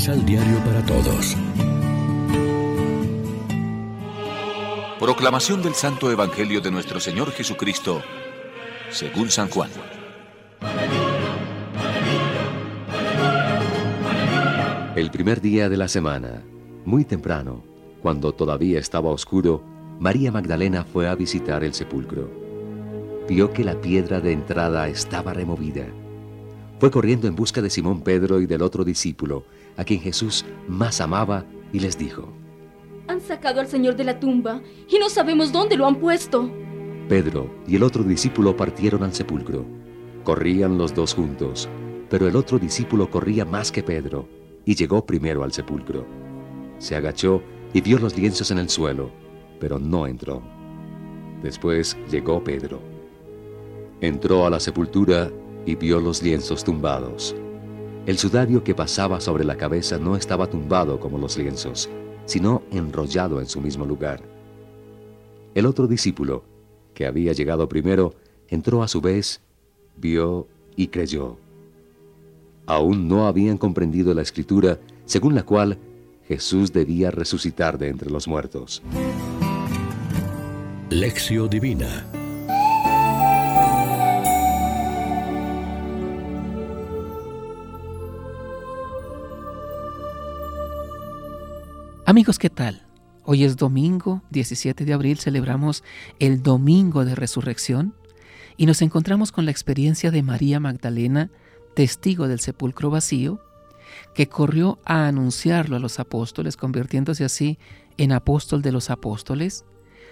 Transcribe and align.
Misal 0.00 0.24
Diario 0.24 0.56
para 0.64 0.82
Todos. 0.86 1.36
Proclamación 4.98 5.60
del 5.60 5.74
Santo 5.74 6.10
Evangelio 6.10 6.62
de 6.62 6.70
nuestro 6.70 7.00
Señor 7.00 7.32
Jesucristo, 7.32 8.00
según 8.88 9.28
San 9.28 9.50
Juan. 9.50 9.68
El 14.96 15.10
primer 15.10 15.42
día 15.42 15.68
de 15.68 15.76
la 15.76 15.86
semana, 15.86 16.44
muy 16.86 17.04
temprano, 17.04 17.62
cuando 18.00 18.32
todavía 18.32 18.78
estaba 18.78 19.10
oscuro, 19.10 19.62
María 19.98 20.32
Magdalena 20.32 20.82
fue 20.82 21.10
a 21.10 21.14
visitar 21.14 21.62
el 21.62 21.74
sepulcro. 21.74 22.30
Vio 23.28 23.52
que 23.52 23.64
la 23.64 23.78
piedra 23.78 24.22
de 24.22 24.32
entrada 24.32 24.88
estaba 24.88 25.34
removida. 25.34 25.84
Fue 26.80 26.90
corriendo 26.90 27.28
en 27.28 27.36
busca 27.36 27.60
de 27.60 27.68
Simón 27.68 28.00
Pedro 28.00 28.40
y 28.40 28.46
del 28.46 28.62
otro 28.62 28.84
discípulo, 28.84 29.44
a 29.76 29.84
quien 29.84 30.00
Jesús 30.00 30.46
más 30.66 31.02
amaba, 31.02 31.44
y 31.74 31.80
les 31.80 31.98
dijo, 31.98 32.32
Han 33.06 33.20
sacado 33.20 33.60
al 33.60 33.66
Señor 33.66 33.96
de 33.96 34.04
la 34.04 34.18
tumba 34.18 34.62
y 34.88 34.98
no 34.98 35.10
sabemos 35.10 35.52
dónde 35.52 35.76
lo 35.76 35.86
han 35.86 35.96
puesto. 35.96 36.50
Pedro 37.06 37.50
y 37.68 37.76
el 37.76 37.82
otro 37.82 38.02
discípulo 38.02 38.56
partieron 38.56 39.02
al 39.02 39.12
sepulcro. 39.12 39.66
Corrían 40.24 40.78
los 40.78 40.94
dos 40.94 41.12
juntos, 41.12 41.68
pero 42.08 42.26
el 42.26 42.34
otro 42.34 42.58
discípulo 42.58 43.10
corría 43.10 43.44
más 43.44 43.70
que 43.70 43.82
Pedro 43.82 44.26
y 44.64 44.74
llegó 44.74 45.04
primero 45.04 45.44
al 45.44 45.52
sepulcro. 45.52 46.06
Se 46.78 46.96
agachó 46.96 47.42
y 47.74 47.82
vio 47.82 47.98
los 47.98 48.16
lienzos 48.16 48.50
en 48.52 48.58
el 48.58 48.70
suelo, 48.70 49.10
pero 49.58 49.78
no 49.78 50.06
entró. 50.06 50.42
Después 51.42 51.98
llegó 52.10 52.42
Pedro. 52.42 52.80
Entró 54.00 54.46
a 54.46 54.50
la 54.50 54.60
sepultura 54.60 55.30
y 55.70 55.76
vio 55.76 56.00
los 56.00 56.20
lienzos 56.20 56.64
tumbados. 56.64 57.36
El 58.04 58.18
sudario 58.18 58.64
que 58.64 58.74
pasaba 58.74 59.20
sobre 59.20 59.44
la 59.44 59.56
cabeza 59.56 59.98
no 59.98 60.16
estaba 60.16 60.48
tumbado 60.48 60.98
como 60.98 61.16
los 61.16 61.38
lienzos, 61.38 61.88
sino 62.26 62.62
enrollado 62.72 63.40
en 63.40 63.46
su 63.46 63.60
mismo 63.60 63.86
lugar. 63.86 64.20
El 65.54 65.66
otro 65.66 65.86
discípulo, 65.86 66.42
que 66.92 67.06
había 67.06 67.32
llegado 67.32 67.68
primero, 67.68 68.14
entró 68.48 68.82
a 68.82 68.88
su 68.88 69.00
vez, 69.00 69.42
vio 69.96 70.48
y 70.74 70.88
creyó. 70.88 71.38
Aún 72.66 73.06
no 73.06 73.28
habían 73.28 73.56
comprendido 73.56 74.12
la 74.12 74.22
escritura 74.22 74.80
según 75.04 75.36
la 75.36 75.44
cual 75.44 75.78
Jesús 76.26 76.72
debía 76.72 77.12
resucitar 77.12 77.78
de 77.78 77.88
entre 77.88 78.10
los 78.10 78.26
muertos. 78.26 78.82
Lección 80.90 81.48
Divina 81.48 82.09
Amigos, 92.10 92.40
¿qué 92.40 92.50
tal? 92.50 92.82
Hoy 93.22 93.44
es 93.44 93.56
domingo 93.56 94.24
17 94.30 94.84
de 94.84 94.92
abril, 94.92 95.20
celebramos 95.20 95.84
el 96.18 96.42
Domingo 96.42 97.04
de 97.04 97.14
Resurrección 97.14 97.94
y 98.56 98.66
nos 98.66 98.82
encontramos 98.82 99.30
con 99.30 99.44
la 99.44 99.52
experiencia 99.52 100.10
de 100.10 100.24
María 100.24 100.58
Magdalena, 100.58 101.30
testigo 101.76 102.26
del 102.26 102.40
sepulcro 102.40 102.90
vacío, 102.90 103.40
que 104.12 104.26
corrió 104.26 104.80
a 104.84 105.06
anunciarlo 105.06 105.76
a 105.76 105.78
los 105.78 106.00
apóstoles, 106.00 106.56
convirtiéndose 106.56 107.24
así 107.24 107.60
en 107.96 108.10
apóstol 108.10 108.60
de 108.60 108.72
los 108.72 108.90
apóstoles, 108.90 109.64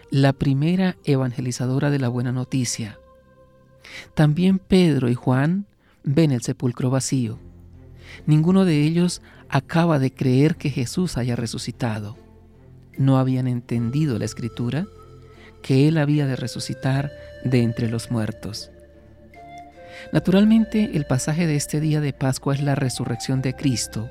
la 0.09 0.33
primera 0.33 0.97
evangelizadora 1.03 1.91
de 1.91 1.99
la 1.99 2.09
buena 2.09 2.31
noticia. 2.31 3.01
También 4.15 4.61
Pedro 4.61 5.09
y 5.09 5.15
Juan 5.15 5.67
ven 6.05 6.31
el 6.31 6.43
sepulcro 6.43 6.91
vacío. 6.91 7.41
Ninguno 8.25 8.65
de 8.65 8.85
ellos 8.85 9.21
acaba 9.49 9.99
de 9.99 10.13
creer 10.13 10.57
que 10.57 10.71
Jesús 10.71 11.17
haya 11.17 11.37
resucitado. 11.37 12.17
No 12.97 13.19
habían 13.19 13.47
entendido 13.47 14.19
la 14.19 14.25
escritura 14.25 14.87
que 15.63 15.89
Él 15.89 15.99
había 15.99 16.27
de 16.27 16.37
resucitar 16.37 17.11
de 17.45 17.63
entre 17.63 17.89
los 17.89 18.11
muertos. 18.11 18.71
Naturalmente, 20.13 20.91
el 20.95 21.07
pasaje 21.07 21.47
de 21.47 21.57
este 21.57 21.81
día 21.81 22.01
de 22.01 22.13
Pascua 22.13 22.55
es 22.55 22.63
la 22.63 22.75
resurrección 22.75 23.43
de 23.43 23.55
Cristo, 23.55 24.09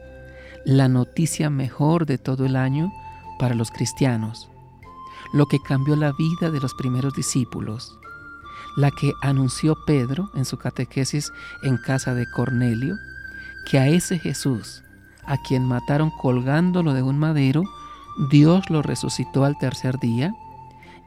la 0.66 0.90
noticia 0.90 1.50
mejor 1.50 2.06
de 2.06 2.18
todo 2.18 2.46
el 2.46 2.56
año 2.56 2.92
para 3.40 3.56
los 3.56 3.72
cristianos, 3.72 4.50
lo 5.34 5.46
que 5.46 5.60
cambió 5.66 5.96
la 5.96 6.12
vida 6.12 6.52
de 6.52 6.60
los 6.60 6.74
primeros 6.74 7.14
discípulos, 7.14 7.98
la 8.76 8.92
que 8.92 9.14
anunció 9.22 9.78
Pedro 9.86 10.30
en 10.36 10.46
su 10.46 10.58
catequesis 10.58 11.32
en 11.64 11.78
casa 11.78 12.14
de 12.14 12.30
Cornelio, 12.30 12.96
que 13.66 13.80
a 13.80 13.88
ese 13.88 14.20
Jesús 14.20 14.84
a 15.28 15.38
quien 15.38 15.66
mataron 15.66 16.10
colgándolo 16.10 16.94
de 16.94 17.04
un 17.04 17.18
madero, 17.18 17.64
Dios 18.32 18.70
lo 18.70 18.82
resucitó 18.82 19.46
al 19.46 19.58
tercer 19.58 20.00
día 20.00 20.34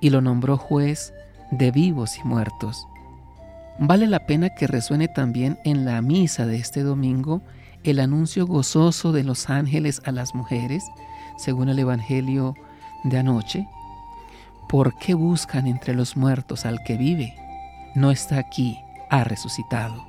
y 0.01 0.11
lo 0.11 0.21
nombró 0.21 0.57
juez 0.57 1.13
de 1.51 1.71
vivos 1.71 2.19
y 2.19 2.25
muertos. 2.25 2.87
Vale 3.79 4.07
la 4.07 4.27
pena 4.27 4.51
que 4.51 4.67
resuene 4.67 5.09
también 5.09 5.59
en 5.65 5.85
la 5.85 6.01
misa 6.03 6.47
de 6.47 6.57
este 6.57 6.83
domingo 6.83 7.43
el 7.83 7.99
anuncio 7.99 8.47
gozoso 8.47 9.11
de 9.13 9.25
los 9.25 9.49
ángeles 9.49 10.03
a 10.05 10.13
las 10.13 10.35
mujeres, 10.35 10.85
según 11.39 11.71
el 11.71 11.79
Evangelio 11.79 12.55
de 13.05 13.19
anoche. 13.19 13.67
¿Por 14.69 14.97
qué 14.99 15.15
buscan 15.15 15.67
entre 15.67 15.95
los 15.95 16.17
muertos 16.17 16.67
al 16.67 16.83
que 16.85 16.97
vive? 16.97 17.35
No 17.95 18.11
está 18.11 18.39
aquí, 18.39 18.79
ha 19.09 19.25
resucitado. 19.25 20.05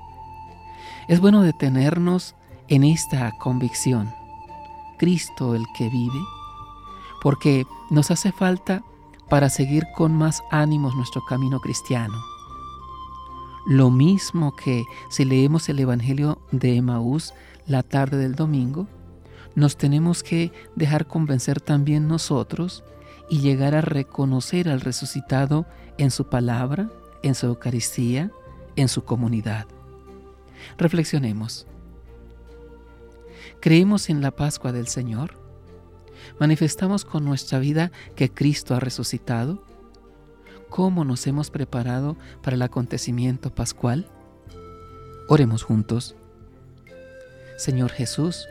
Es 1.08 1.20
bueno 1.20 1.42
detenernos 1.42 2.36
en 2.68 2.84
esta 2.84 3.32
convicción. 3.40 4.14
Cristo 4.98 5.56
el 5.56 5.66
que 5.76 5.90
vive, 5.90 6.20
porque 7.22 7.66
nos 7.90 8.12
hace 8.12 8.32
falta 8.32 8.84
para 9.30 9.50
seguir 9.50 9.86
con 9.96 10.14
más 10.14 10.44
ánimos 10.52 10.96
nuestro 10.96 11.24
camino 11.26 11.60
cristiano. 11.60 12.22
Lo 13.66 13.90
mismo 13.92 14.56
que 14.56 14.84
si 15.10 15.24
leemos 15.24 15.70
el 15.70 15.80
Evangelio 15.80 16.42
de 16.52 16.76
Emaús 16.76 17.34
la 17.68 17.84
tarde 17.84 18.18
del 18.18 18.36
domingo, 18.36 18.88
nos 19.56 19.78
tenemos 19.78 20.24
que 20.24 20.52
dejar 20.76 21.08
convencer 21.08 21.62
también 21.62 22.08
nosotros 22.08 22.84
y 23.30 23.40
llegar 23.40 23.76
a 23.76 23.82
reconocer 23.82 24.70
al 24.70 24.82
resucitado 24.82 25.66
en 25.98 26.12
su 26.12 26.30
palabra, 26.30 26.90
en 27.24 27.36
su 27.36 27.48
Eucaristía, 27.48 28.32
en 28.76 28.88
su 28.88 29.04
comunidad. 29.04 29.68
Reflexionemos. 30.78 31.68
¿Creemos 33.60 34.10
en 34.10 34.22
la 34.22 34.32
Pascua 34.32 34.72
del 34.72 34.88
Señor? 34.88 35.40
¿Manifestamos 36.40 37.06
con 37.06 37.26
nuestra 37.26 37.60
vida 37.60 37.92
que 38.16 38.32
Cristo 38.32 38.76
ha 38.76 38.80
resucitado? 38.80 39.64
¿Cómo 40.70 41.04
nos 41.04 41.28
hemos 41.28 41.52
preparado 41.52 42.18
para 42.42 42.56
el 42.56 42.62
acontecimiento 42.62 43.54
pascual? 43.54 44.08
Oremos 45.28 45.64
juntos. 45.64 46.16
Señor 47.58 47.92
Jesús, 47.92 48.48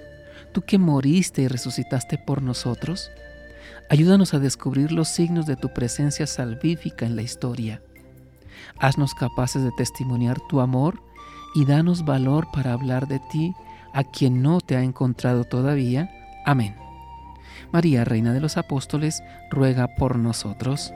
tú 0.53 0.63
que 0.63 0.79
moriste 0.79 1.43
y 1.43 1.49
resucitaste 1.49 2.19
por 2.19 2.43
nosotros, 2.43 3.11
ayúdanos 3.89 4.35
a 4.35 4.39
descubrir 4.39 4.93
los 4.93 5.09
signos 5.09 5.47
de 5.47 5.57
tu 5.57 5.73
presencia 5.73 6.27
salvífica 6.27 7.07
en 7.07 7.17
la 7.17 7.23
historia. 7.23 7.83
Haznos 8.79 9.15
capaces 9.15 9.63
de 9.63 9.73
testimoniar 9.77 10.39
tu 10.49 10.61
amor 10.61 11.03
y 11.55 11.65
danos 11.65 12.05
valor 12.05 12.47
para 12.53 12.73
hablar 12.73 13.09
de 13.09 13.21
ti 13.31 13.55
a 13.93 14.05
quien 14.05 14.43
no 14.43 14.61
te 14.61 14.77
ha 14.77 14.83
encontrado 14.83 15.45
todavía. 15.45 16.11
Amén. 16.45 16.75
María, 17.73 18.05
Reina 18.05 18.33
de 18.33 18.41
los 18.41 18.57
Apóstoles, 18.57 19.23
ruega 19.51 19.89
por 19.89 20.17
nosotros. 20.17 20.93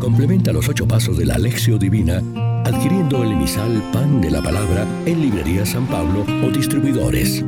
Complementa 0.00 0.52
los 0.52 0.68
ocho 0.68 0.86
pasos 0.86 1.18
de 1.18 1.26
la 1.26 1.34
Alexio 1.34 1.78
Divina 1.78 2.22
adquiriendo 2.66 3.22
el 3.22 3.32
emisal 3.32 3.82
Pan 3.92 4.20
de 4.20 4.30
la 4.30 4.42
Palabra 4.42 4.84
en 5.04 5.20
Librería 5.20 5.64
San 5.64 5.86
Pablo 5.86 6.26
o 6.44 6.50
distribuidores. 6.50 7.44